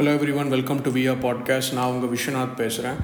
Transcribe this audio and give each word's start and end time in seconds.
Hello 0.00 0.12
every 0.12 0.34
one 0.34 0.48
welcome 0.48 0.78
to 0.82 0.90
வியா 0.90 1.12
podcast 1.22 1.72
நான் 1.72 1.90
உங்கள் 1.90 2.10
விஸ்வநாத் 2.10 2.54
பேசுகிறேன் 2.56 2.94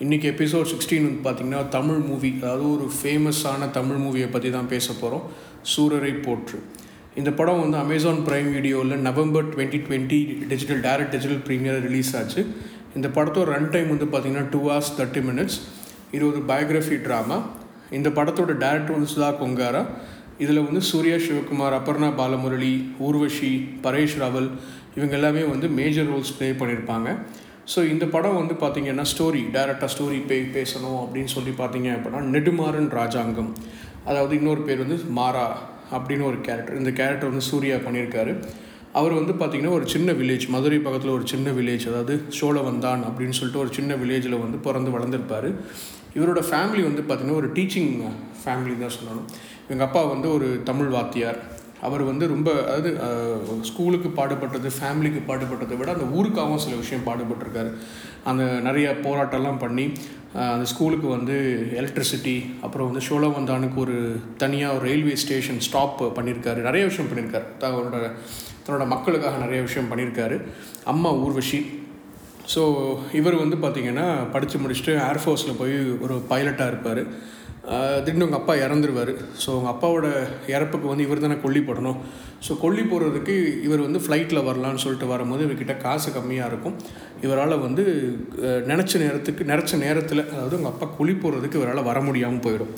இன்றைக்கி 0.00 0.26
எபிசோட் 0.32 0.68
சிக்ஸ்டீன் 0.72 1.06
வந்து 1.06 1.22
பார்த்திங்கன்னா 1.24 1.68
தமிழ் 1.68 1.96
மூவி 1.96 2.38
அதாவது 2.42 2.66
ஒரு 2.74 2.90
ஃபேமஸான 2.98 3.70
தமிழ் 3.70 3.96
மூவியை 3.96 4.30
பற்றி 4.30 4.50
தான் 4.50 4.68
பேச 4.68 4.92
போகிறோம் 4.92 5.24
சூரரை 5.72 6.12
போற்று. 6.22 6.62
இந்த 7.14 7.30
படம் 7.32 7.60
வந்து 7.60 7.78
அமேசான் 7.78 8.22
ப்ரைம் 8.28 8.52
வீடியோவில் 8.52 8.96
November 8.96 9.48
twenty 9.48 9.80
twenty 9.88 10.20
digital 10.46 10.80
direct 10.80 11.08
digital 11.08 11.42
premiere 11.48 11.80
release 11.80 12.16
ஆச்சு. 12.16 12.46
இந்த 12.94 13.08
படத்தோட 13.08 13.44
ரன் 13.44 13.70
டைம் 13.70 13.90
வந்து 13.96 14.08
பார்த்திங்கன்னா 14.14 14.46
டூ 14.50 14.70
ஹவர்ஸ் 14.70 14.94
தேர்ட்டி 14.98 15.24
மினிட்ஸ் 15.30 15.58
இது 16.12 16.24
ஒரு 16.28 16.42
பயோகிராஃபி 16.48 17.00
ட்ராமா 17.08 17.40
இந்த 17.90 18.08
படத்தோட 18.08 18.54
டேரக்டர் 18.64 18.96
வந்து 18.98 19.12
சுதா 19.16 19.32
கொங்காரா. 19.42 19.84
இதில் 20.38 20.62
வந்து 20.62 20.80
சூர்யா 20.82 21.16
சிவகுமார் 21.16 21.76
அபர்ணா 21.80 22.08
பாலமுரளி 22.20 22.72
ஊர்வஷி 23.00 23.50
பரேஷ் 23.82 24.16
ராவல் 24.18 24.48
இவங்க 24.96 25.14
எல்லாமே 25.14 25.42
வந்து 25.42 25.68
மேஜர் 25.68 26.10
ரோல்ஸ் 26.12 26.34
ப்ளே 26.38 26.50
பண்ணியிருப்பாங்க. 26.50 27.16
ஸோ 27.74 27.90
இந்த 27.90 28.06
படம் 28.06 28.38
வந்து 28.40 28.54
பார்த்திங்கன்னா 28.54 29.04
ஸ்டோரி 29.12 29.42
டேரெக்டாக 29.56 29.88
ஸ்டோரி 29.94 30.26
பே 30.26 30.40
பேசணும் 30.40 30.98
அப்படின்னு 31.02 31.24
சொல்லி 31.24 31.50
பார்த்தீங்க 31.50 31.90
அப்படின்னா 31.96 32.20
நெடுமாறன் 32.34 32.88
ராஜாங்கம். 32.88 33.54
அதாவது 34.04 34.36
இன்னொரு 34.36 34.60
பேர் 34.60 34.78
வந்து 34.78 34.98
மாரா 35.20 35.46
அப்படின்னு 35.92 36.24
ஒரு 36.24 36.40
கேரக்டர் 36.40 36.78
இந்த 36.78 36.90
கேரக்டர் 36.90 37.28
வந்து 37.28 37.40
சூர்யா 37.40 37.76
பண்ணியிருக்காரு. 37.76 38.44
அவர் 38.92 39.12
வந்து 39.12 39.32
பார்த்திங்கன்னா 39.32 39.70
ஒரு 39.70 39.88
சின்ன 39.88 40.12
வில்லேஜ் 40.12 40.48
மதுரை 40.48 40.78
பக்கத்தில் 40.78 41.10
ஒரு 41.10 41.26
சின்ன 41.26 41.50
வில்லேஜ் 41.50 41.86
அதாவது 41.88 42.22
சோழவந்தான் 42.40 43.00
அப்படின்னு 43.08 43.36
சொல்லிட்டு 43.38 43.62
ஒரு 43.62 43.72
சின்ன 43.72 43.94
வில்லேஜில் 43.94 44.38
வந்து 44.38 44.58
பிறந்து 44.58 44.90
வளர்ந்துருப்பார். 44.90 45.48
இவரோட 46.14 46.42
ஃபேமிலி 46.50 46.82
வந்து 46.82 47.02
பார்த்திங்கன்னா 47.08 47.34
ஒரு 47.34 47.48
டீச்சிங் 47.48 47.92
ஃபேமிலி 48.42 48.74
தான் 48.78 48.96
சொல்லணும். 48.98 49.26
எங்கள் 49.68 49.86
அப்பா 49.86 50.04
வந்து 50.04 50.34
ஒரு 50.34 50.60
தமிழ் 50.64 50.86
வாத்தியார். 50.86 51.40
அவர் 51.86 52.02
வந்து 52.08 52.24
ரொம்ப 52.32 52.50
அதாவது 52.62 52.90
ஸ்கூலுக்கு 53.70 54.08
பாடுபட்டது 54.18 54.68
ஃபேமிலிக்கு 54.78 55.20
பாடுபட்டதை 55.30 55.76
விட 55.78 55.90
அந்த 55.92 56.06
ஊருக்காகவும் 56.18 56.62
சில 56.64 56.76
விஷயம் 56.82 57.06
பாடுபட்டிருக்காரு. 57.08 57.70
அந்த 58.30 58.44
நிறைய 58.68 58.86
போராட்டம்லாம் 59.06 59.62
பண்ணி 59.64 59.86
அந்த 60.54 60.66
ஸ்கூலுக்கு 60.72 61.08
வந்து 61.08 61.34
எலக்ட்ரிசிட்டி 61.80 62.36
அப்புறம் 62.60 62.88
வந்து 62.90 63.06
சோழவந்தானுக்கு 63.08 63.78
ஒரு 63.84 63.96
தனியாக 64.42 64.76
ஒரு 64.76 64.84
ரயில்வே 64.88 65.16
ஸ்டேஷன் 65.24 65.60
ஸ்டாப் 65.60 66.02
பண்ணியிருக்காரு 66.18 66.60
நிறைய 66.68 66.84
விஷயம் 66.90 67.10
பண்ணியிருக்காரு 67.10 67.46
தன்னோட 67.62 68.10
தன்னோட 68.66 68.86
மக்களுக்காக 68.94 69.36
நிறைய 69.36 69.62
விஷயம் 69.62 69.90
பண்ணியிருக்காரு 69.90 70.38
அம்மா 70.84 71.12
ஊர்வஷி 71.12 71.60
ஸோ 72.54 72.62
இவர் 73.12 73.42
வந்து 73.42 73.56
பார்த்திங்கன்னா 73.56 74.06
படித்து 74.32 74.58
முடிச்சுட்டு 74.58 74.94
ஏர்ஃபோர்ஸில் 75.10 75.58
போய் 75.58 75.76
ஒரு 76.00 76.14
பைலட்டாக 76.30 76.66
இருப்பார். 76.66 77.02
திடீர்னு 77.68 78.26
உங்கள் 78.26 78.40
அப்பா 78.40 78.54
இறந்துருவார். 78.64 79.12
ஸோ 79.42 79.50
உங்கள் 79.58 79.72
அப்பாவோட 79.72 80.06
இறப்புக்கு 80.54 80.86
வந்து 80.90 81.04
இவர் 81.06 81.22
தானே 81.24 81.36
கொல்லி 81.44 81.60
போடணும். 81.68 81.98
ஸோ 82.46 82.52
கொல்லி 82.64 82.82
போடுறதுக்கு 82.90 83.34
இவர் 83.66 83.84
வந்து 83.86 84.00
ஃப்ளைட்டில் 84.04 84.46
வரலான்னு 84.48 84.82
சொல்லிட்டு 84.84 85.06
வரும்போது 85.12 85.44
இவர்கிட்ட 85.46 85.74
காசு 85.84 86.08
கம்மியாக 86.16 86.50
இருக்கும். 86.52 86.76
இவரால் 87.26 87.62
வந்து 87.66 87.84
நினச்ச 88.72 89.00
நேரத்துக்கு 89.04 89.44
நினச்ச 89.52 89.78
நேரத்தில் 89.84 90.22
அதாவது 90.32 90.58
உங்கள் 90.58 90.72
அப்பா 90.74 90.88
கொல்லி 90.98 91.14
போடுறதுக்கு 91.22 91.60
இவரால் 91.60 91.88
வர 91.90 92.00
முடியாமல் 92.08 92.44
போயிடும். 92.46 92.74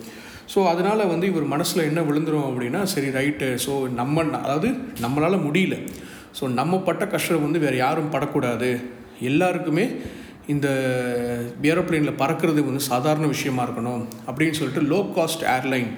ஸோ 0.52 0.60
அதனால் 0.72 1.10
வந்து 1.12 1.26
இவர் 1.32 1.46
மனசில் 1.54 1.88
என்ன 1.90 2.00
விழுந்துரும் 2.08 2.48
அப்படின்னா 2.50 2.82
சரி 2.92 3.08
ரைட்டு 3.18 3.48
ஸோ 3.64 3.72
நம்ம 4.00 4.24
அதாவது 4.44 4.68
நம்மளால் 5.04 5.44
முடியல. 5.46 5.78
ஸோ 6.38 6.46
நம்ம 6.60 6.78
பட்ட 6.88 7.04
கஷ்டம் 7.14 7.46
வந்து 7.46 7.64
வேறு 7.64 7.76
யாரும் 7.86 8.12
படக்கூடாது. 8.14 8.70
எல்லாருக்குமே 9.30 9.84
இந்த 10.54 10.68
ஏரோப்ளேனில் 11.70 12.18
பறக்கிறது 12.22 12.60
வந்து 12.66 12.82
சாதாரண 12.90 13.26
விஷயமா 13.26 13.62
இருக்கணும் 13.66 14.02
அப்படின்னு 14.26 14.58
சொல்லிட்டு 14.58 14.82
லோ 14.92 15.00
காஸ்ட் 15.16 15.44
ஏர்லைன் 15.54 15.90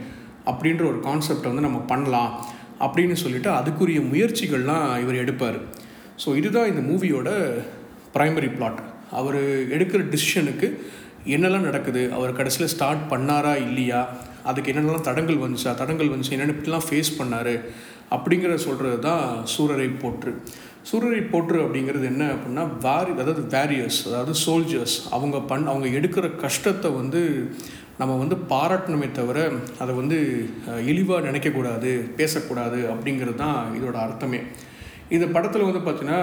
அப்படின்ற 0.50 0.82
ஒரு 0.90 1.00
கான்செப்டை 1.08 1.48
வந்து 1.50 1.66
நம்ம 1.66 1.80
பண்ணலாம் 1.92 2.30
அப்படின்னு 2.84 3.16
சொல்லிட்டு 3.22 3.50
அதுக்குரிய 3.50 4.00
முயற்சிகள்லாம் 4.12 4.86
இவர் 5.02 5.20
எடுப்பார். 5.22 5.58
ஸோ 6.22 6.36
இதுதான் 6.36 6.70
இந்த 6.72 6.82
மூவியோட 6.90 7.28
ப்ரைமரி 8.14 8.48
பிளாட் 8.56 8.80
அவர் 9.18 9.40
எடுக்கிற 9.74 10.00
டிசிஷனுக்கு 10.14 10.68
என்னெல்லாம் 11.34 11.68
நடக்குது? 11.68 12.02
அவர் 12.12 12.38
கடைசியில் 12.38 12.72
ஸ்டார்ட் 12.74 13.04
பண்ணாரா 13.10 13.52
இல்லையா? 13.66 14.00
அதுக்கு 14.44 14.72
என்னென்னலாம் 14.72 15.06
தடங்கள் 15.08 15.42
வந்துச்சா? 15.44 15.70
தடங்கள் 15.74 16.08
வந்துச்சு 16.08 16.34
என்னென்ன 16.36 16.54
இப்படிலாம் 16.56 16.86
ஃபேஸ் 16.88 17.10
பண்ணார்? 17.18 17.54
அப்படிங்கிற 18.16 18.54
சொல்கிறது 18.66 18.98
தான் 18.98 19.24
சூரரை 19.54 19.88
போற்று. 20.02 20.32
சூரரை 20.88 21.22
போற்று 21.30 21.58
அப்படிங்கிறது 21.62 22.06
என்ன 22.10 22.24
அப்படின்னா 22.34 22.62
வேரி 22.84 23.10
அதாவது 23.14 23.42
வேரியர்ஸ் 23.54 23.98
அதாவது 24.08 24.34
சோல்ஜர்ஸ் 24.44 24.96
அவங்க 25.16 25.36
பண் 25.50 25.70
அவங்க 25.72 25.88
எடுக்கிற 25.98 26.26
கஷ்டத்தை 26.44 26.90
வந்து 27.00 27.20
நம்ம 28.00 28.16
வந்து 28.22 28.36
பாராட்டணுமே 28.52 29.08
தவிர 29.18 29.38
அதை 29.82 29.92
வந்து 30.00 30.18
இழிவாக 30.90 31.26
நினைக்கக்கூடாது 31.28 31.92
பேசக்கூடாது 32.20 32.78
அப்படிங்கிறது 32.92 33.40
தான் 33.42 33.58
இதோட 33.78 33.96
அர்த்தமே. 34.04 34.40
இந்த 35.16 35.26
படத்தில் 35.34 35.66
வந்து 35.68 35.82
பார்த்திங்கன்னா 35.84 36.22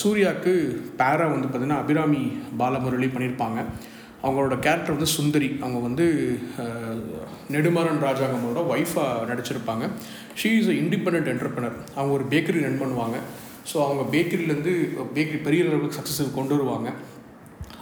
சூர்யாவுக்கு 0.00 0.52
பேரா 1.00 1.26
வந்து 1.34 1.48
பார்த்திங்கன்னா 1.48 1.80
அபிராமி 1.84 2.22
பாலமுரளி 2.60 3.10
பண்ணியிருப்பாங்க 3.14 3.60
அவங்களோட 4.24 4.54
கேரக்டர் 4.66 4.96
வந்து 4.96 5.14
சுந்தரி. 5.18 5.48
அவங்க 5.62 5.78
வந்து 5.88 6.04
நெடுமாறன் 7.54 8.04
ராஜாங்கமோட 8.08 8.60
ஒய்ஃபாக 8.74 9.26
நடிச்சிருப்பாங்க. 9.30 9.86
She 10.40 10.50
is 10.60 10.70
a 10.74 10.76
independent 10.82 11.30
entrepreneur 11.32 11.76
அவங்க 11.96 12.12
ஒரு 12.18 12.26
பேக்கரி 12.34 12.62
ரன் 12.66 12.82
பண்ணுவாங்க. 12.84 13.18
ஸோ 13.70 13.76
அவங்க 13.86 14.02
பேக்கரியிலேருந்து 14.14 14.72
பேக்கரி 15.16 15.40
பெரிய 15.48 15.68
அளவுக்கு 15.68 15.98
சக்ஸஸ் 15.98 16.36
கொண்டு 16.38 16.54
வருவாங்க. 16.56 16.88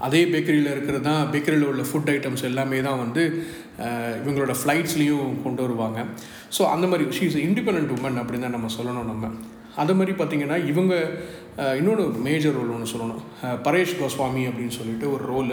அதே 0.06 0.20
பேக்கரியில் 0.32 0.70
இருக்கிறது 0.74 1.04
தான் 1.08 1.28
பேக்கரியில் 1.32 1.68
உள்ள 1.70 1.82
ஃபுட் 1.88 2.10
ஐட்டம்ஸ் 2.14 2.46
எல்லாமே 2.50 2.78
தான் 2.86 3.00
வந்து 3.04 3.22
இவங்களோட 4.22 4.54
ஃப்ளைட்ஸ்லேயும் 4.60 5.36
கொண்டு 5.44 5.60
வருவாங்க. 5.66 5.98
ஸோ 6.56 6.62
அந்த 6.74 6.86
மாதிரி 6.92 7.04
ஷீ 7.18 7.24
இஸ் 7.28 7.38
இண்டிபெண்ட் 7.48 7.92
உமன் 7.96 8.18
அப்படின்னு 8.22 8.46
தான் 8.46 8.56
நம்ம 8.56 8.70
சொல்லணும் 8.78 9.10
நம்ம. 9.12 9.30
அது 9.82 9.92
மாதிரி 9.98 10.12
பார்த்திங்கன்னா 10.16 10.58
இவங்க 10.72 10.94
இன்னொன்று 11.78 12.04
மேஜர் 12.26 12.56
ரோல் 12.58 12.74
ஒன்று 12.74 12.92
சொல்லணும். 12.94 13.22
பரேஷ் 13.66 13.94
கோஸ்வாமி 14.00 14.42
அப்படின்னு 14.50 14.74
சொல்லிட்டு 14.80 15.06
ஒரு 15.14 15.24
ரோல் 15.32 15.52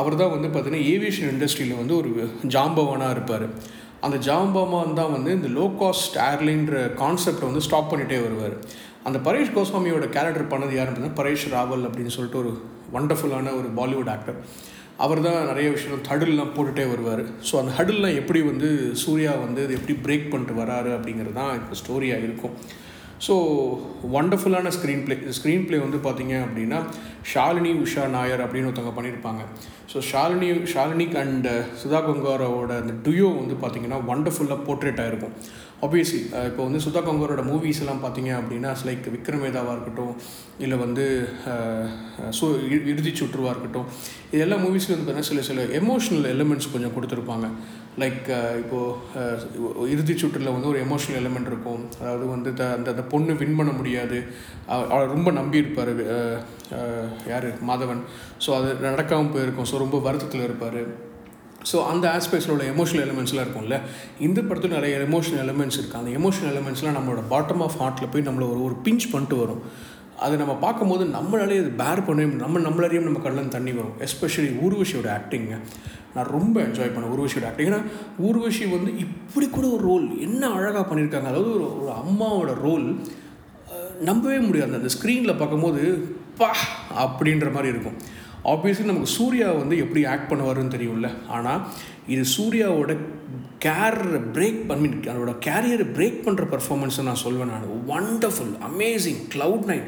அவர் 0.00 0.20
தான் 0.22 0.34
வந்து 0.34 0.48
பார்த்திங்கன்னா 0.48 0.86
ஏவியேஷன் 0.92 1.30
இண்டஸ்ட்ரியில் 1.34 1.80
வந்து 1.82 1.94
ஒரு 2.00 2.10
ஜாம்பவானாக 2.54 3.14
இருப்பார். 3.16 3.46
அந்த 4.04 4.16
ஜாம்பாமான் 4.26 4.98
தான் 5.00 5.12
வந்து 5.16 5.30
இந்த 5.38 5.48
லோ 5.58 5.66
காஸ்ட் 5.80 6.16
ஏர்லைன்ற 6.30 6.76
கான்செப்டை 7.02 7.46
வந்து 7.50 7.64
ஸ்டாப் 7.66 7.90
பண்ணிகிட்டே 7.90 8.20
வருவார். 8.26 8.56
அந்த 9.08 9.18
பரேஷ் 9.26 9.54
கோஸ்வாமியோட 9.56 10.06
கேரக்டர் 10.16 10.52
பண்ணது 10.52 10.74
யார் 10.76 10.90
அப்படின்னா 10.90 11.16
பரேஷ் 11.20 11.48
ராவல் 11.54 11.86
அப்படின்னு 11.88 12.14
சொல்லிட்டு 12.16 12.40
ஒரு 12.42 12.52
வண்டர்ஃபுல்லான 12.96 13.52
ஒரு 13.60 13.68
பாலிவுட் 13.80 14.12
ஆக்டர் 14.14 14.38
அவர் 15.04 15.20
தான் 15.26 15.38
நிறைய 15.50 15.68
விஷயம் 15.74 16.02
ஹடில்லாம் 16.10 16.52
போட்டுகிட்டே 16.56 16.84
வருவார். 16.90 17.22
ஸோ 17.48 17.54
அந்த 17.60 17.70
ஹடில்லாம் 17.78 18.18
எப்படி 18.20 18.40
வந்து 18.50 18.68
சூர்யா 19.02 19.32
வந்து 19.44 19.60
இது 19.66 19.78
எப்படி 19.78 19.94
பிரேக் 20.04 20.30
பண்ணிட்டு 20.32 20.54
வராரு 20.62 20.90
அப்படிங்கிறது 20.96 21.36
தான் 21.40 21.54
இப்போ 21.60 21.76
ஸ்டோரியாக 21.80 22.26
இருக்கும். 22.26 22.54
ஸோ 23.24 23.34
ஒண்டர்ஃபுல்லான 24.18 24.70
ஸ்க்ரீன் 24.76 25.02
பிளே 25.04 25.16
ஸ்க்ரீன் 25.36 25.66
ப்ளே 25.66 25.78
வந்து 25.84 25.98
பார்த்தீங்க 26.06 26.34
அப்படின்னா 26.44 26.78
ஷாலினி 27.32 27.72
உஷா 27.84 28.04
நாயர் 28.14 28.42
அப்படின்னு 28.44 28.68
ஒருத்தவங்க 28.70 28.94
பண்ணியிருப்பாங்க. 28.96 29.42
ஸோ 29.92 29.98
ஷாலினி 30.10 30.48
ஷாலினிக் 30.72 31.16
அண்ட் 31.22 31.48
சுதா 31.82 32.00
கங்காரோட 32.06 32.72
அந்த 32.82 32.94
டுயோ 33.06 33.28
வந்து 33.40 33.56
பார்த்திங்கன்னா 33.62 34.00
ஒண்டர்ஃபுல்லாக 34.12 34.66
போர்ட்ரேட் 34.66 35.02
ஆகிருக்கும் 35.04 35.36
ஆப்வியஸ்லி 35.84 36.20
இப்போ 36.48 36.62
வந்து 36.66 36.80
சுதா 36.84 37.00
கங்கரோட 37.06 37.42
மூவிஸ் 37.50 37.80
எல்லாம் 37.84 38.02
பார்த்தீங்க 38.04 38.30
அப்படின்னா 38.40 38.70
லைக் 38.88 39.06
விக்ரமேதாவாக 39.14 39.74
இருக்கட்டும் 39.76 40.14
இல்லை 40.64 40.76
வந்து 40.84 41.04
சு 42.38 42.46
இறுதி 42.92 43.12
சுற்றுவாக 43.20 43.54
இருக்கட்டும் 43.54 43.88
இது 44.32 44.42
எல்லா 44.44 44.58
மூவிஸ்லையும் 44.64 44.94
வந்து 44.94 45.06
பார்த்தீங்கன்னா 45.06 45.30
சில 45.30 45.42
சில 45.48 45.62
எமோஷ்னல் 45.80 46.26
எலிமெண்ட்ஸ் 46.34 46.72
கொஞ்சம் 46.74 46.94
கொடுத்துருப்பாங்க. 46.96 47.48
லைக் 48.02 48.28
இப்போது 48.62 49.88
இறுதி 49.94 50.14
சுற்றில் 50.22 50.54
வந்து 50.54 50.70
ஒரு 50.72 50.78
எமோஷ்னல் 50.86 51.18
எலிமெண்ட் 51.22 51.50
இருக்கும். 51.52 51.82
அதாவது 52.00 52.24
வந்து 52.34 52.50
த 52.60 52.64
அந்த 52.76 52.88
அந்த 52.94 53.04
பொண்ணு 53.12 53.32
வின் 53.42 53.58
பண்ண 53.58 53.72
முடியாது. 53.80 54.18
அவளை 54.92 55.06
ரொம்ப 55.14 55.30
நம்பியிருப்பார் 55.40 55.92
யார்? 57.32 57.48
மாதவன். 57.70 58.02
ஸோ 58.46 58.50
அது 58.58 58.70
நடக்காமல் 58.90 59.34
போயிருக்கும். 59.34 59.68
ஸோ 59.72 59.78
ரொம்ப 59.84 59.98
வருத்தத்தில் 60.06 60.46
இருப்பார். 60.48 60.80
ஸோ 61.70 61.76
அந்த 61.84 62.06
ஆஸ்பெக்ட்ஸில் 62.16 62.54
உள்ள 62.54 62.64
எமோஷனல் 62.72 63.04
எலிமெண்ட்ஸ்லாம் 63.06 63.44
இருக்கும்ல. 63.46 63.76
இந்த 64.18 64.40
படத்தில் 64.42 64.70
நிறைய 64.70 64.94
எமோஷனல் 65.06 65.42
எலிமெண்ட்ஸ் 65.44 65.78
இருக்குது 65.80 66.00
அந்த 66.02 66.10
எமோஷனல் 66.18 66.52
எலிமெண்ட்ஸ்லாம் 66.52 66.96
நம்மளோட 66.98 67.22
பாட்டம் 67.32 67.62
ஆஃப் 67.62 67.78
ஹார்ட்டில் 67.80 68.12
போய் 68.12 68.26
நம்மளை 68.28 68.46
ஒரு 68.52 68.60
ஒரு 68.62 68.76
பிஞ்ச் 68.86 69.06
பண்ணிட்டு 69.12 69.36
வரும். 69.36 69.62
அதை 70.24 70.34
நம்ம 70.38 70.54
பார்க்கும்போது 70.56 71.04
நம்மளாலே 71.14 71.56
அது 71.60 71.70
பேர் 71.80 72.04
பண்ணவே 72.08 72.36
நம்ம 72.42 72.60
நம்மளாலேயும் 72.60 73.08
நம்ம 73.08 73.22
கண்ணில் 73.24 73.48
தண்ணி 73.48 73.72
வரும். 73.72 73.96
எஸ்பெஷலி 74.00 74.50
ஊர்வஷியோட 74.62 75.08
ஆக்டிங்க 75.16 75.54
நான் 76.14 76.30
ரொம்ப 76.30 76.56
என்ஜாய் 76.60 76.92
பண்ணேன் 76.94 77.12
ஊர்வஷியோட 77.14 77.46
ஆக்டிங் 77.48 77.70
ஏன்னா 77.70 77.80
ஊர்வஷி 78.26 78.64
வந்து 78.70 78.90
இப்படி 78.98 79.46
கூட 79.48 79.66
ஒரு 79.66 79.82
ரோல் 79.84 80.06
என்ன 80.20 80.50
அழகாக 80.50 80.84
பண்ணியிருக்காங்க 80.90 81.30
அதாவது 81.32 81.50
ஒரு 81.56 81.66
ஒரு 81.78 81.92
அம்மாவோட 82.02 82.52
ரோல் 82.62 82.86
நம்பவே 84.00 84.38
முடியாது. 84.38 84.74
அந்த 84.74 84.90
ஸ்க்ரீனில் 84.96 85.38
பார்க்கும்போது 85.38 85.82
பா! 86.38 86.50
அப்படின்ற 87.04 87.48
மாதிரி 87.52 87.68
இருக்கும். 87.68 87.98
ஆப்வியஸ்லி 88.52 88.86
நமக்கு 88.90 89.10
சூர்யா 89.18 89.48
வந்து 89.62 89.76
எப்படி 89.84 90.00
ஆக்ட் 90.12 90.30
பண்ணுவாருன்னு 90.32 90.74
தெரியும்ல. 90.76 91.10
ஆனால் 91.36 91.60
இது 92.14 92.24
சூர்யாவோட 92.36 92.94
கேர் 93.66 94.00
பிரேக் 94.34 94.60
பண்ணி 94.70 94.88
அதோட 95.12 95.32
கேரியரை 95.46 95.86
பிரேக் 95.98 96.24
பண்ணுற 96.26 96.46
பர்ஃபார்மன்ஸை 96.54 97.04
நான் 97.10 97.24
சொல்வேன் 97.26 97.52
நான். 97.54 97.70
Wonderful 97.96 98.54
amazing 98.70 99.22
cloud 99.34 99.68
nine 99.70 99.86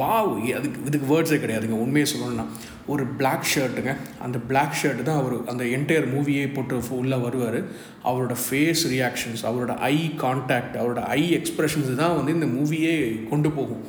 wow 0.00 0.32
அதுக்கு 0.56 0.80
இதுக்கு 0.88 1.06
வேர்ட்ஸே 1.12 1.38
கிடையாதுங்க. 1.44 1.78
உண்மையை 1.84 2.08
சொல்லணும்னா 2.10 2.44
ஒரு 2.92 3.04
பிளாக் 3.20 3.48
ஷர்ட்டுங்க 3.52 3.92
அந்த 4.24 4.36
பிளாக் 4.50 4.76
ஷர்ட் 4.80 5.02
தான் 5.08 5.18
அவர் 5.22 5.34
அந்த 5.52 5.64
என்டையர் 5.76 6.06
மூவியே 6.12 6.44
போட்டு 6.56 6.76
உள்ளே 6.98 7.18
வருவார். 7.24 7.58
அவரோட 8.08 8.34
ஃபேஸ் 8.44 8.84
ரியாக்ஷன்ஸ் 8.94 9.42
அவரோட 9.50 9.74
ஐ 9.92 9.96
கான்டாக்ட் 10.24 10.78
அவரோட 10.82 11.02
ஐ 11.18 11.22
எக்ஸ்ப்ரெஷன்ஸ் 11.38 11.90
தான் 12.02 12.16
வந்து 12.18 12.36
இந்த 12.38 12.48
மூவியே 12.56 12.94
கொண்டு 13.32 13.50
போகும். 13.58 13.82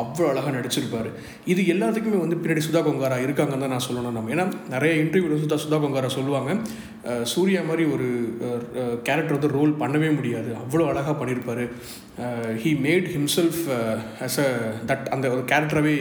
அவ்வளோ 0.00 0.26
அழகாக 0.32 0.52
நடிச்சிருப்பார். 0.56 1.08
இது 1.52 1.60
எல்லாத்துக்குமே 1.72 2.18
வந்து 2.24 2.36
பின்னாடி 2.42 2.62
சுதா 2.66 2.80
கொங்காரா 2.86 3.16
இருக்காங்கன்னு 3.24 3.64
தான் 3.64 3.74
நான் 3.74 3.86
சொல்லணும் 3.86 4.16
நம்ம. 4.16 4.32
ஏன்னா 4.34 4.46
நிறைய 4.74 4.92
இன்டர்வியூவில் 5.02 5.42
சுதா 5.44 5.58
சுதா 5.64 5.78
கொங்காரா 5.84 6.10
சொல்லுவாங்க. 6.16 6.50
சூர்யா 7.32 7.60
மாதிரி 7.68 7.84
ஒரு 7.94 8.08
கேரக்டர் 9.08 9.36
வந்து 9.38 9.54
ரோல் 9.58 9.72
பண்ணவே 9.82 10.10
முடியாது. 10.18 10.50
அவ்வளோ 10.62 10.86
அழகாக 10.92 11.14
பண்ணியிருப்பார் 11.20 11.64
he 12.64 12.72
made 12.86 13.08
himself 13.16 13.62
as 14.26 14.38
a 14.46 14.48
that 14.90 15.06
அந்த 15.16 15.26
ஒரு 15.36 15.42
கேரக்டராகவே 15.52 15.96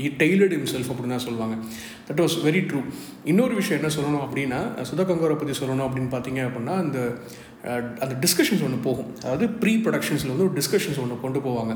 ஹி 0.00 0.08
டெய்லர்டு 0.22 0.56
ஹிம்செல்ஃப் 0.58 0.90
அப்படின்னு 0.92 1.16
தான் 1.16 1.26
சொல்லுவாங்க. 1.28 1.56
தட் 2.08 2.22
வாஸ் 2.24 2.36
வெரி 2.46 2.60
ட்ரூ 2.70 2.80
இன்னொரு 3.30 3.54
விஷயம் 3.60 3.78
என்ன 3.80 3.92
சொல்லணும் 3.96 4.24
அப்படின்னா 4.26 4.60
சுதா 4.90 5.04
கொங்காரா 5.10 5.36
பற்றி 5.40 5.56
சொல்லணும் 5.62 5.86
அப்படின்னு 5.88 6.12
பார்த்தீங்க 6.16 6.42
அப்படின்னா 6.48 6.76
அந்த 6.84 6.98
அந்த 8.02 8.14
டிஸ்கஷன்ஸ் 8.24 8.62
ஒன்று 8.66 8.78
போகும். 8.86 9.08
அதாவது 9.22 9.46
ப்ரீ 9.62 9.72
ப்ரொடக்ஷன்ஸில் 9.84 10.32
வந்து 10.32 10.46
ஒரு 10.48 10.54
டிஸ்கஷன்ஸ் 10.58 11.00
ஒன்று 11.02 11.16
கொண்டு 11.24 11.40
போவாங்க. 11.46 11.72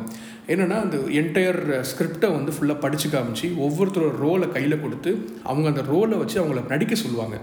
என்னென்னா 0.52 0.78
அந்த 0.84 0.96
என்டையர் 1.20 1.60
ஸ்கிரிப்டை 1.90 2.30
வந்து 2.36 2.54
ஃபுல்லாக 2.56 2.82
படித்து 2.84 3.08
காமிச்சு 3.14 3.48
ஒவ்வொருத்தரோட 3.66 4.12
ரோலை 4.24 4.48
கையில் 4.56 4.82
கொடுத்து 4.84 5.12
அவங்க 5.50 5.66
அந்த 5.72 5.84
ரோலை 5.92 6.18
வச்சு 6.22 6.36
அவங்கள 6.42 6.62
நடிக்க 6.72 6.94
சொல்லுவாங்க. 7.04 7.38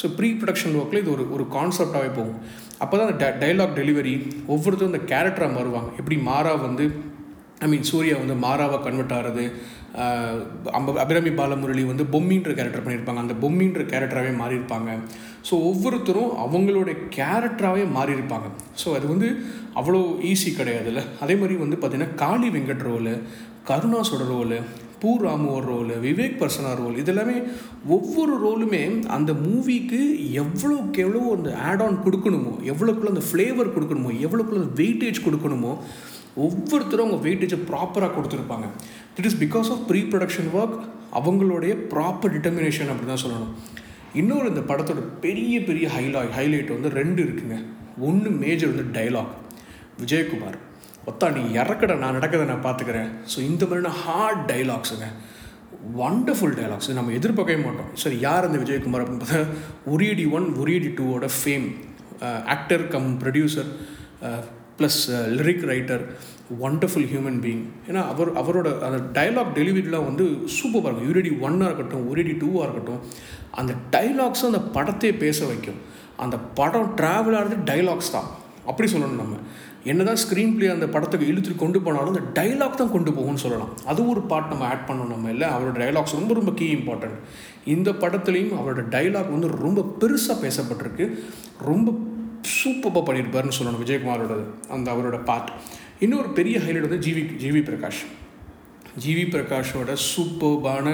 ஸோ 0.00 0.08
ப்ரீ 0.16 0.28
ப்ரொடக்ஷன் 0.40 0.76
ஒர்க்கில் 0.80 1.02
இது 1.02 1.12
ஒரு 1.16 1.24
ஒரு 1.36 1.44
கான்செப்டாகவே 1.54 2.10
போகும். 2.18 2.38
அப்போ 2.82 2.94
தான் 2.98 3.08
அந்த 3.12 3.30
டைலாக் 3.42 3.78
டெலிவரி 3.80 4.14
ஒவ்வொருத்தரும் 4.54 4.92
அந்த 4.92 5.02
கேரக்டராக 5.12 5.56
மாறுவாங்க. 5.56 5.90
எப்படி 6.00 6.18
மாறா 6.30 6.52
வந்து 6.66 6.84
ஐ 7.64 7.68
மீன் 7.70 7.88
சூர்யா 7.90 8.16
வந்து 8.22 8.34
மாறாவாக 8.44 8.80
கன்வெர்ட் 8.86 9.14
ஆகிறது 9.16 9.44
அம்ப 10.78 10.92
அபிராமி 11.02 11.30
பாலமுரளி 11.38 11.82
வந்து 11.90 12.04
பொம்மின்ற 12.14 12.50
கேரக்டர் 12.58 12.84
பண்ணியிருப்பாங்க. 12.84 13.22
அந்த 13.24 13.34
பொம்மின்ற 13.44 13.82
கேரக்டராகவே 13.92 14.32
மாறியிருப்பாங்க. 14.40 14.90
ஸோ 15.48 15.54
ஒவ்வொருத்தரும் 15.68 16.32
அவங்களோட 16.44 16.90
கேரக்டராகவே 17.16 17.84
மாறியிருப்பாங்க. 17.96 18.48
ஸோ 18.82 18.88
அது 18.96 19.06
வந்து 19.12 19.28
அவ்வளோ 19.80 20.00
ஈஸி 20.32 20.50
கிடையாதுல்ல 20.58 21.02
அதே 21.24 21.36
மாதிரி 21.40 21.56
வந்து 21.64 21.78
பார்த்திங்கன்னா 21.78 22.18
காளி 22.24 22.50
வெங்கட் 22.56 22.84
ரோலு 22.88 23.14
கருணாசோட 23.70 24.26
ரோலு 24.34 24.58
பூ 25.02 25.10
ராமுவோட 25.24 25.64
ரோலு 25.70 25.96
விவேக் 26.04 26.38
பர்சனா 26.38 26.70
ரோல் 26.78 26.96
இதெல்லாமே 27.02 27.34
ஒவ்வொரு 27.96 28.34
ரோலுமே 28.44 28.80
அந்த 29.16 29.32
மூவிக்கு 29.44 30.00
எவ்வளோக்கு 30.42 31.02
எவ்வளோ 31.04 31.20
அந்த 31.36 31.50
ஆட் 31.70 31.82
ஆன் 31.86 31.98
கொடுக்கணுமோ 32.06 32.52
எவ்வளோக்குள்ள 32.72 33.12
அந்த 33.14 33.24
ஃப்ளேவர் 33.28 33.74
கொடுக்கணுமோ 33.76 34.12
எவ்வளோக்குள்ள 34.26 34.64
வெயிட்டேஜ் 34.80 35.24
கொடுக்கணுமோ 35.26 35.72
ஒவ்வொருத்தரும் 36.44 37.04
அவங்க 37.06 37.18
வெயிட்டேஜை 37.26 37.58
ப்ராப்பராக 37.70 38.12
கொடுத்துருப்பாங்க. 38.16 38.66
It 39.18 39.28
is 39.30 39.38
because 39.44 39.70
of 39.74 39.82
pre 39.90 40.00
production 40.12 40.48
work 40.60 40.78
அவங்களுடைய 41.18 41.74
ப்ராப்பர் 41.92 42.32
டிட்டர்மினேஷன் 42.36 42.90
அப்படி 42.92 43.08
தான் 43.12 43.22
சொல்லணும். 43.24 43.52
இன்னொரு 44.20 44.46
இந்த 44.52 44.62
படத்தோட 44.70 45.00
பெரிய 45.24 45.54
பெரிய 45.68 45.86
ஹைலாய் 45.96 46.30
ஹைலைட் 46.38 46.74
வந்து 46.76 46.90
ரெண்டு 47.00 47.20
இருக்குங்க. 47.26 47.56
ஒன்று 48.08 48.30
மேஜர் 48.42 48.72
வந்து 48.72 48.86
டைலாக் 48.98 49.34
விஜயகுமார் 50.02 50.58
ஒத்தா 51.10 51.26
நீ 51.36 51.42
இறக்கட 51.60 51.92
நான் 52.02 52.16
நடக்கதை 52.18 52.44
நான் 52.50 52.64
பார்த்துக்கிறேன் 52.66 53.10
ஸோ 53.32 53.38
இந்த 53.50 53.62
மாதிரியான 53.68 53.92
ஹார்ட் 54.04 54.42
டைலாக்ஸுங்க 54.50 55.06
வண்டர்ஃபுல் 56.00 56.54
டைலாக்ஸ் 56.58 56.88
நம்ம 56.98 57.12
எதிர்பார்க்கவே 57.18 57.58
மாட்டோம். 57.64 57.90
சரி 58.02 58.16
யார் 58.26 58.46
அந்த 58.48 58.58
விஜயகுமார் 58.62 59.02
அப்படின்னு 59.02 59.24
பார்த்தா 59.24 59.42
உரியடி 59.94 60.24
ஒன் 60.38 60.46
உரியடி 60.62 60.90
டூவோட 60.98 61.26
fame 61.38 61.66
actor 62.54 62.84
cum 62.94 63.08
producer 63.22 63.70
plus 64.78 65.00
lyric 65.38 65.64
writer 65.72 66.02
wonderful 66.62 67.06
human 67.12 67.40
being 67.44 67.64
ஏன்னா 67.88 68.02
அவர் 68.12 68.30
அவரோட 68.40 68.68
அந்த 68.88 69.20
டைலாக் 69.20 69.54
டெலிவரிலாம் 69.54 70.08
வந்து 70.10 70.24
சூப்பராக 70.58 70.90
இருக்கும். 70.90 71.06
யூரிடி 71.08 71.32
ஒன்னாக 71.46 71.68
இருக்கட்டும் 71.68 72.06
உரியடி 72.10 72.34
டூவாக 72.42 72.66
இருக்கட்டும் 72.66 73.00
அந்த 73.50 73.72
டைலாக்ஸும் 73.92 74.50
அந்த 74.50 74.60
படத்தையே 74.76 75.18
பேச 75.18 75.46
வைக்கும். 75.46 75.80
அந்த 76.16 76.38
படம் 76.38 76.92
ட்ராவல் 76.96 77.36
ஆகிறது 77.38 77.56
டைலாக்ஸ் 77.72 78.14
தான். 78.16 78.28
அப்படி 78.66 78.92
சொல்லணும் 78.92 79.22
நம்ம. 79.22 79.36
என்ன 79.84 80.04
தான் 80.04 80.20
ஸ்க்ரீன் 80.22 80.54
பிளே 80.56 80.66
அந்த 80.66 80.86
படத்துக்கு 80.86 81.26
இழுத்துட்டு 81.32 81.56
கொண்டு 81.56 81.80
போனாலும் 81.80 82.14
அந்த 82.14 82.40
டைலாக் 82.40 82.80
தான் 82.80 82.90
கொண்டு 82.90 83.10
போகும்னு 83.10 83.42
சொல்லலாம். 83.44 83.70
அது 83.86 84.08
ஒரு 84.08 84.20
பார்ட் 84.20 84.48
நம்ம 84.48 84.66
ஆட் 84.66 84.84
பண்ணணும் 84.88 85.12
நம்ம 85.14 85.30
இல்லை. 85.30 85.48
அவரோட 85.48 85.76
டைலாக்ஸ் 85.82 86.18
ரொம்ப 86.18 86.34
ரொம்ப 86.34 86.52
கீ 86.52 86.74
இம்பார்ட்டன்ட் 86.74 87.18
இந்த 87.64 87.90
படத்துலையும் 87.90 88.52
அவரோட 88.58 88.82
டைலாக் 88.94 89.34
வந்து 89.36 89.48
ரொம்ப 89.66 89.80
பெருசாக 90.00 90.36
பேசப்பட்டிருக்கு. 90.44 91.06
ரொம்ப 91.58 91.92
சூப்பராக 92.56 93.02
பண்ணியிருப்பாருன்னு 93.04 93.56
சொல்லணும் 93.58 93.82
விஜயகுமாரோட 93.84 94.34
அந்த 94.68 94.92
அவரோட 94.92 95.24
பார்ட் 95.24 95.50
இன்னொரு 96.00 96.28
பெரிய 96.28 96.58
ஹைலைட் 96.58 96.86
வந்து 96.88 97.04
ஜிவி 97.06 97.22
ஜிவி 97.42 97.60
பிரகாஷ். 97.60 98.02
ஜிவி 99.04 99.24
பிரகாஷோட 99.24 99.92
சூப்பர்பான 100.08 100.86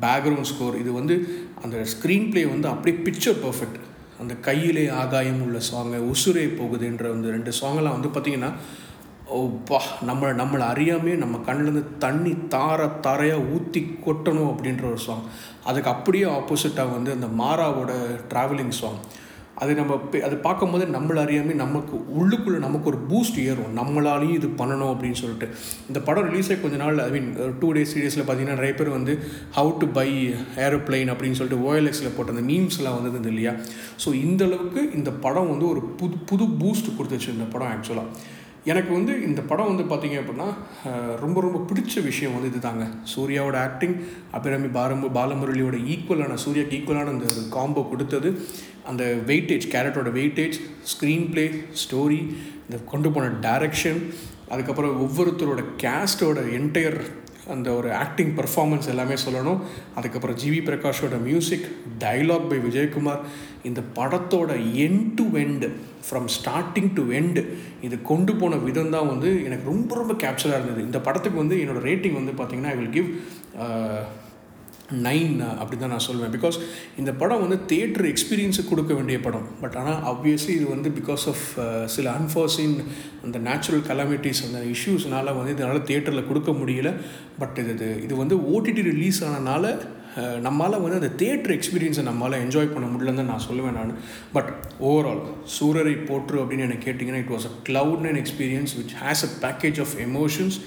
பேக்ரவுண்ட் 0.00 0.42
ஸ்கோர் 0.42 0.78
இது 0.78 0.92
வந்து 0.92 1.14
அந்த 1.62 1.84
ஸ்க்ரீன் 1.92 2.28
ப்ளே 2.30 2.44
வந்து 2.44 2.68
அப்படியே 2.68 2.96
பிக்சர் 2.98 3.40
பர்ஃபெக்ட் 3.44 3.78
அந்த 4.18 4.34
கையிலே 4.40 4.88
ஆகாயம் 4.88 5.42
உள்ள 5.42 5.58
சாங்கு 5.72 5.98
உசுரே 6.10 6.46
போகுதுன்ற 6.58 7.04
அந்த 7.12 7.28
ரெண்டு 7.30 7.52
சாங்கெல்லாம் 7.60 7.96
வந்து 8.00 8.08
பார்த்திங்கன்னா 8.08 8.50
ஓப்பா 9.32 9.78
நம்மளை 10.06 10.32
நம்மளை 10.34 10.64
அறியாமே 10.68 11.12
நம்ம 11.16 11.38
கண்ணிலேருந்து 11.46 11.84
தண்ணி 11.98 12.32
தார 12.48 12.88
தாரையாக 13.00 13.46
ஊற்றி 13.46 13.80
கொட்டணும் 14.06 14.50
அப்படின்ற 14.52 14.84
ஒரு 14.84 14.98
சாங் 14.98 15.24
அதுக்கு 15.64 15.90
அப்படியே 15.90 16.24
ஆப்போசிட்டாக 16.24 16.92
வந்து 16.92 17.10
அந்த 17.12 17.26
மாராவோட 17.42 17.92
ட்ராவலிங் 18.30 18.76
சாங் 18.80 19.00
அது 19.60 19.74
நம்ம 19.74 20.00
பே- 20.12 20.20
அது 20.20 20.36
பார்க்கும்போது 20.36 20.86
நம்மளை 20.86 21.16
அறியாமல் 21.16 21.54
நமக்கு 21.54 21.96
உள்ளுக்குள்ளே 22.18 22.58
நமக்கு 22.58 22.88
ஒரு 22.88 22.98
பூஸ்ட் 23.08 23.38
ஏறும். 23.44 23.76
நம்மளாலையும் 23.76 24.32
இது 24.32 24.46
பண்ணணும் 24.48 24.92
அப்படின்னு 24.92 25.12
சொல்லிட்டு. 25.12 25.48
இந்த 25.86 26.00
படம் 26.00 26.28
ரிலீஸ் 26.28 26.50
ஆகி 26.52 26.60
கொஞ்ச 26.60 26.76
நாள் 26.76 26.98
I 26.98 27.10
mean 27.10 27.58
two 27.58 27.72
days 27.72 27.92
three 27.94 28.02
டேஸில் 28.04 28.26
பார்த்தீங்கன்னா 28.26 28.54
நிறைய 28.54 28.74
பேர் 28.74 28.88
வந்து 28.88 29.18
ஹவு 29.56 29.78
டு 29.78 29.86
பை 29.88 30.08
ஏரோப்ளைன் 30.56 31.12
அப்படின்னு 31.12 31.32
சொல்லிட்டு 31.32 31.64
ஓஎல்எக்ஸில் 31.66 32.16
போட்ட 32.16 32.32
அந்த 32.32 32.52
மீம்ஸ்லாம் 32.52 33.02
வந்தது 33.02 33.28
இல்லையா? 33.28 33.52
ஸோ 34.04 34.14
இந்த 34.14 34.44
அளவுக்கு 34.44 34.90
இந்த 34.94 35.10
படம் 35.10 35.50
வந்து 35.50 35.68
ஒரு 35.68 35.82
புது 35.82 36.16
புது 36.26 36.44
பூஸ்ட் 36.44 36.90
கொடுத்துச்சு 36.98 37.32
இந்த 37.32 37.44
படம் 37.44 37.68
ஆக்சுவலாக 37.68 38.38
எனக்கு 38.64 38.92
வந்து 38.92 39.22
இந்த 39.22 39.40
படம் 39.42 39.76
வந்து 39.76 39.94
பார்த்தீங்க 39.94 40.10
அப்படின்னா 40.10 40.48
ரொம்ப 41.20 41.40
ரொம்ப 41.40 41.64
பிடிச்ச 41.70 42.02
விஷயம் 42.02 42.34
வந்து 42.34 42.50
இதுதாங்க. 42.50 42.84
சூர்யாவோட 43.14 43.56
ஆக்டிங் 43.56 43.94
அபிராமி 44.30 44.66
பாரம்பு 44.66 45.08
பாலமுரளியோட 45.08 45.76
ஈக்குவலான 45.86 46.36
சூர்யாக்கு 46.44 46.76
ஈக்குவலான 46.78 47.06
அந்த 47.06 47.24
காம்போ 47.50 47.86
கொடுத்தது. 47.90 48.28
அந்த 48.88 49.04
வெயிட்டேஜ் 49.26 49.66
கேரக்டரோட 49.72 50.10
வெயிட்டேஜ் 50.18 50.58
ஸ்க்ரீன் 50.92 51.30
ப்ளே 51.30 51.50
ஸ்டோரி 51.82 52.20
இந்த 52.64 52.76
கொண்டு 52.90 53.10
போன 53.10 53.32
டைரக்ஷன் 53.40 54.02
அதுக்கப்புறம் 54.48 55.00
ஒவ்வொருத்தரோட 55.06 55.64
கேஸ்டோட 55.82 56.40
என்டையர் 56.58 57.00
அந்த 57.48 57.72
ஒரு 57.72 57.94
ஆக்டிங் 57.94 58.32
பர்ஃபார்மன்ஸ் 58.36 58.88
எல்லாமே 58.88 59.14
சொல்லணும். 59.14 59.60
அதுக்கப்புறம் 59.94 60.36
ஜிவி 60.36 60.60
பிரகாஷோட 60.64 61.20
மியூசிக் 61.20 61.66
டைலாக் 61.98 62.48
பை 62.48 62.58
விஜயகுமார் 62.58 63.20
இந்த 63.62 63.80
படத்தோட 63.94 64.50
end 64.86 65.08
to 65.14 65.24
end 65.24 65.68
from 66.10 66.28
starting 66.36 66.92
to 66.94 67.10
end 67.10 67.44
இது 67.80 68.02
கொண்டு 68.02 68.34
போன 68.34 68.56
விதம் 68.56 68.90
தான் 68.90 69.06
வந்து 69.06 69.44
எனக்கு 69.44 69.70
ரொம்ப 69.70 69.94
ரொம்ப 69.94 70.12
கேப்சராக 70.12 70.58
இருந்தது. 70.58 70.82
இந்த 70.82 71.00
படத்துக்கு 71.00 71.38
வந்து 71.38 71.56
என்னோடய 71.56 71.88
ரேட்டிங் 71.90 72.18
வந்து 72.20 72.32
பார்த்திங்கன்னா 72.40 72.72
I 72.74 72.76
will 72.76 72.96
give 72.98 73.08
nine 75.06 75.34
uh, 75.40 75.54
அப்படி 75.60 75.76
தான் 75.80 75.92
நான் 75.94 76.06
சொல்லுவேன் 76.06 76.32
பிகாஸ் 76.36 76.56
இந்த 77.00 77.10
படம் 77.20 77.42
வந்து 77.44 77.58
தேட்டர் 77.72 78.06
எக்ஸ்பீரியன்ஸுக்கு 78.12 78.70
கொடுக்க 78.72 78.92
வேண்டிய 78.98 79.18
படம். 79.26 79.46
பட் 79.62 79.76
ஆனால் 79.80 80.00
ஆப்வியஸ்லி 80.12 80.52
இது 80.58 80.66
வந்து 80.74 80.90
பிகாஸ் 80.98 81.24
ஆஃப் 81.32 81.44
uh, 81.64 81.84
சில 81.94 82.06
அன்ஃபார்சின் 82.20 82.74
அந்த 83.24 83.38
நேச்சுரல் 83.48 83.84
கலாமிட்டிஸ் 83.90 84.42
அந்த 84.48 84.60
இஷ்யூஸ்னால 84.74 85.36
வந்து 85.38 85.54
இதனால் 85.56 85.86
தேட்டரில் 85.90 86.28
கொடுக்க 86.30 86.52
முடியல. 86.60 86.90
பட் 87.38 87.58
இது 87.62 87.72
இது 87.76 87.88
இது 88.06 88.16
வந்து 88.22 88.38
ஓடிடி 88.52 88.84
ரிலீஸ் 88.92 89.20
ஆனனால 89.28 89.64
uh, 90.20 90.36
நம்மளால் 90.46 90.82
வந்து 90.84 91.00
அந்த 91.00 91.12
தேட்டர் 91.24 91.56
எக்ஸ்பீரியன்ஸை 91.58 92.04
நம்மளால் 92.10 92.42
என்ஜாய் 92.46 92.74
பண்ண 92.74 92.88
முடியலன்னு 92.92 93.22
தான் 93.22 93.32
நான் 93.34 93.46
சொல்லுவேன் 93.48 93.78
நான். 93.80 93.94
பட் 94.36 94.50
ஓவரால் 94.90 95.22
சூரரை 95.56 95.96
போற்று 96.10 96.38
அப்படின்னு 96.42 96.68
எனக்கு 96.68 96.86
கேட்டிங்கன்னா 96.88 97.22
it 97.24 97.34
was 97.36 97.48
a 97.52 97.54
cloud 97.70 98.04
nine 98.08 98.20
experience 98.24 98.74
which 98.80 98.94
has 99.04 99.24
a 99.28 99.32
package 99.46 99.80
of 99.86 99.96
emotions 100.08 100.58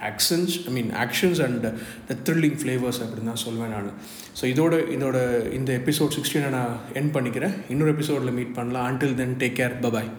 actions 0.00 0.54
I 0.66 0.72
mean 0.72 0.90
actions 0.90 1.42
and 1.46 1.66
the 2.08 2.16
thrilling 2.24 2.58
flavours 2.62 3.00
அப்படின்னு 3.02 3.30
தான் 3.32 3.44
சொல்லுவேன் 3.46 3.74
நான். 3.74 3.90
ஸோ 4.40 4.44
இதோட 4.44 4.74
இதோட 4.96 5.18
இந்த 5.52 5.80
எபிசோட் 5.84 6.16
சிக்ஸ்டீனை 6.16 6.48
நான் 6.48 6.76
என் 6.94 7.14
பண்ணிக்கிறேன். 7.14 7.56
இன்னொரு 7.68 7.90
எபிசோடில் 7.90 8.32
மீட் 8.32 8.54
பண்ணலாம். 8.54 8.86
Until 8.88 9.14
then 9.14 9.36
take 9.38 9.58
care 9.60 9.76
bye bye 9.82 10.10